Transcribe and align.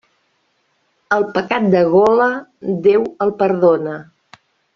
El 1.17 1.25
pecat 1.35 1.67
de 1.75 1.83
gola, 1.97 2.31
Déu 2.89 3.07
el 3.27 3.35
perdona. 3.43 4.01